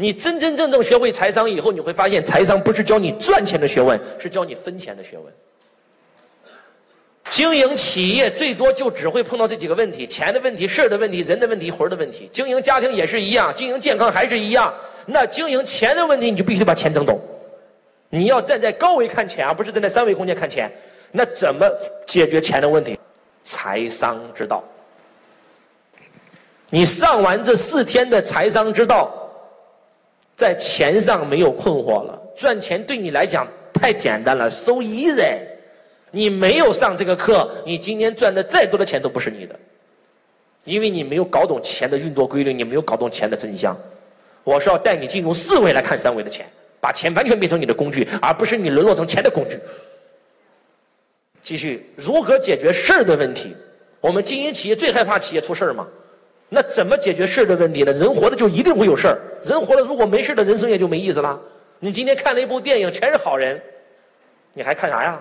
[0.00, 5.30] 你真真正正学会财商以后，你会发现财商不是教你赚钱的学问，是教你分钱的学问。
[7.28, 12.26] 经营企业最多就只会碰到这几个问题：钱的问题、事儿的问题、人的问题、魂儿的问题。
[12.32, 14.74] 经营家庭也是一样，经营健康还是一样。
[15.04, 17.20] 那经营钱的问题，你就必须把钱整懂。
[18.08, 20.72] 你要站在高维看钱，而不是站在三维空间看钱。
[21.12, 21.70] 那怎么
[22.06, 22.98] 解决钱的问题？
[23.42, 24.64] 财商之道。
[26.70, 29.14] 你上完这四天的财商之道。
[30.40, 35.36] 在钱上没有困惑了，赚钱对你来讲太简单了，so easy。
[36.10, 39.54] 你没有上这个课，你今天赚的再多的钱都不是你的，
[40.64, 43.76] 因为你没有搞懂钱的运作规律，你没有搞懂钱的真相。
[44.42, 46.46] 我是要带你进入四维来看三维的钱，
[46.80, 49.58] 把钱完全变成你的工具，而不是你沦落成钱的工具。
[51.42, 53.54] 继续，如何解决事儿的问题？
[54.00, 55.86] 我们经营企业最害怕企业出事儿嘛？
[56.48, 57.92] 那怎么解决事儿的问题呢？
[57.92, 61.40] 人活着就一定会有事儿，人活着如果没事的人生也就没意思了。
[61.78, 63.60] 你今天看了一部电影，全是好人，
[64.52, 65.20] 你还看啥呀？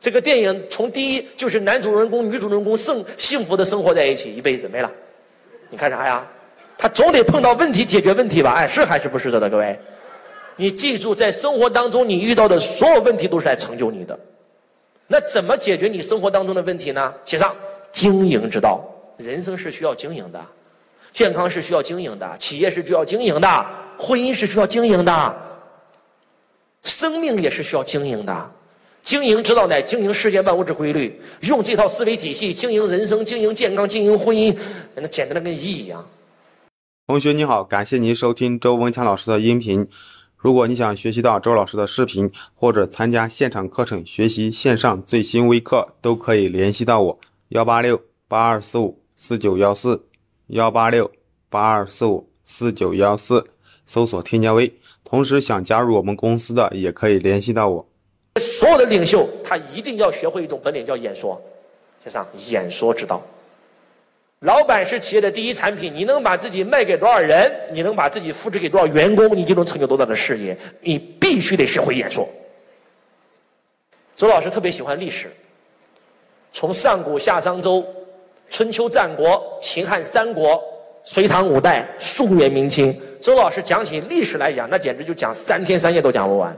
[0.00, 4.90] 这个电影从第一就是男主人公、女主人公幸幸福的生活在一起一辈子没了，
[5.70, 6.26] 你看啥呀？
[6.76, 8.52] 他总得碰到问题解决问题吧？
[8.52, 9.78] 哎，是还是不是的，各位？
[10.54, 14.18] 你记住，在生活当中你遇到的所有问题都是来成就你的。
[15.06, 17.14] 那怎么解决你生活当中的问题呢？
[17.24, 17.54] 写上
[17.92, 18.84] 经营之道。
[19.16, 20.40] 人生是需要经营的，
[21.18, 23.66] 健康是需要经营的，企业是需要经营的，
[23.98, 25.36] 婚姻是需要经营的，
[26.84, 28.50] 生命也是需要经营的。
[29.02, 34.56] 经营之道乃经营世界万物之规律，用这套思维体系经营人生、经营健康、经营婚姻，
[34.94, 36.08] 那简单的跟一一样。
[37.08, 39.88] 同学你好，感谢您收听周文强老师的音频。
[40.36, 49.00] 如果你想学习到周老师的视频，或者参加现场课程学习线上最新微课，都可以联系到我幺八六八二四五。
[49.20, 50.04] 四九幺四
[50.48, 51.10] 幺八六
[51.50, 53.44] 八二四五四九幺四，
[53.84, 54.72] 搜索添加微。
[55.04, 57.86] 同时想加入我们公司的，也可以联系到我。
[58.40, 61.40] 所有的领袖，他一定要学会一种本领，叫演说。
[62.02, 63.22] 先生，演说之道。
[64.40, 70.56] 老板是企业的第一产品，你能把自己卖给多少人，你能把自己复制给多少员工，你就能成就多大的事业。
[70.80, 72.26] 你必须得学会演说。
[74.16, 75.30] 周老师特别喜欢历史，
[76.52, 77.86] 从上古夏商周。
[78.48, 80.62] 春秋战国、秦汉三国、
[81.02, 86.56] 隋唐五代、宋元明清，周老师讲起历史来讲，那简直就讲三天三夜都讲不完。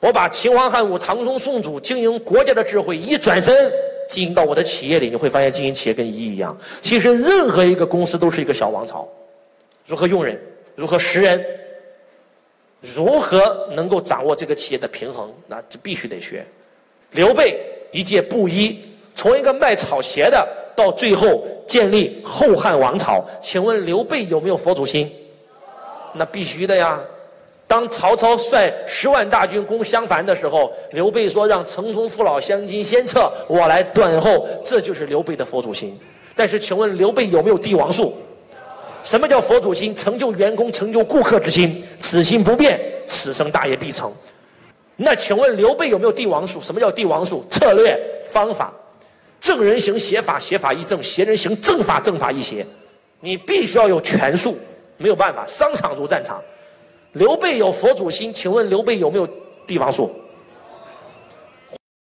[0.00, 3.54] 我把秦皇汉武、唐宗宋祖经营国家的智慧一转身
[4.08, 6.56] 经营到我的企业里，你会发现经营企业跟一一样。
[6.80, 9.06] 其实任何一个公司都是一个小王朝，
[9.86, 10.40] 如何用人，
[10.74, 11.44] 如何识人，
[12.80, 16.44] 如何能够掌握这个企业的平衡，那这必须得学。
[17.10, 17.60] 刘备
[17.92, 18.80] 一介布衣，
[19.14, 20.56] 从一个卖草鞋的。
[20.74, 25.10] 到最后建立后汉王朝，请问刘备有没有佛祖心？
[26.14, 26.98] 那必须的呀。
[27.66, 35.96] 当曹操率十万大军攻襄樊的时候，刘备说让城中父老乡亲先撤，我来断后，这就是刘备的佛祖心。
[36.34, 38.12] 但是请问刘备有没有帝王术？
[39.04, 39.94] 什么叫佛祖心？
[39.94, 44.12] 成就员工、成就顾客之心，此心不变，此生大业必成。
[44.96, 46.60] 那请问刘备有没有帝王术？
[46.60, 47.44] 什么叫帝王术？
[47.48, 48.72] 策略、方法。
[49.40, 52.64] 正人行邪法，邪法亦正；邪人行正法，正法亦邪。
[53.20, 54.56] 你必须要有权术，
[54.98, 55.44] 没有办法。
[55.46, 56.40] 商场如战场。
[57.12, 59.26] 刘备有佛祖心，请问刘备有没有
[59.66, 60.12] 帝王术？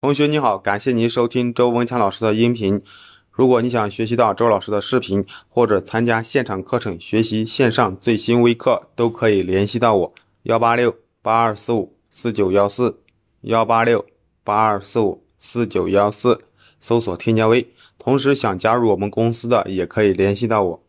[0.00, 2.82] 同学你好，感谢您收听周文强老师的音频。
[3.30, 13.00] 如果你想学习到周老师的视频，或者参加现场课程学习线上最新微课，都可以联系到我幺八六八二四五四九幺四
[13.42, 14.04] 幺八六
[14.44, 16.38] 八二四五四九幺四。
[16.82, 17.64] 搜索添加微，
[17.96, 20.81] 同时想加入我们公司的也可以联系到我。